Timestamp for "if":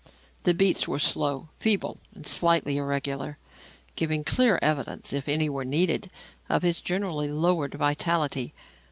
5.13-5.29